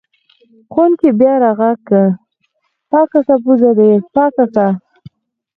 ښوونکي 0.71 1.09
بیا 1.19 1.33
راغږ 1.43 1.77
کړ: 1.87 2.05
پاکه 2.89 3.19
که 3.27 3.35
پوزه 3.43 3.71
دې 3.77 3.91
پاکه 4.13 4.45
که! 4.53 4.67